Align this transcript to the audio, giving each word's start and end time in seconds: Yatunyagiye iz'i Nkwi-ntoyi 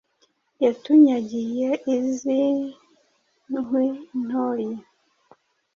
Yatunyagiye 0.63 1.69
iz'i 1.95 2.41
Nkwi-ntoyi 3.51 4.71